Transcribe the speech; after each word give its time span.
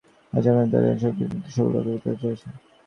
তাই 0.33 0.39
আজ 0.39 0.45
আপনার 0.49 0.67
দ্বারে 0.71 0.89
শত্রুমিত্র 1.01 1.49
সকলে 1.55 1.77
একত্র 1.91 2.21
হইয়াছে। 2.21 2.47